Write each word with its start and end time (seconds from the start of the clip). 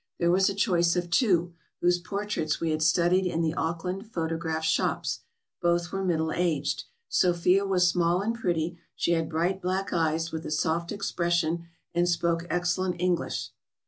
There 0.17 0.31
was 0.31 0.49
a 0.49 0.55
choice 0.55 0.95
of 0.95 1.11
two, 1.11 1.53
whose 1.79 1.99
portraits 1.99 2.59
we 2.59 2.71
had 2.71 2.81
studied 2.81 3.27
in 3.27 3.41
the 3.41 3.53
Auckland 3.53 4.11
photograph 4.11 4.63
shops. 4.63 5.19
Both 5.61 5.91
were 5.91 6.03
middle 6.03 6.31
aged. 6.31 6.85
Sophia 7.07 7.67
was 7.67 7.87
small 7.87 8.19
and 8.21 8.33
pretty, 8.33 8.79
she 8.95 9.11
had 9.11 9.29
436 9.29 9.53
MISCELLANEOUS 9.53 9.55
437 9.61 9.61
bright 9.61 9.61
black 9.61 9.93
eyes, 9.93 10.31
with 10.31 10.45
a 10.47 10.51
soft 10.51 10.91
expression, 10.91 11.67
and 11.93 12.09
spoke 12.09 12.47
excel 12.49 12.85
lent 12.89 12.99
English. 12.99 13.51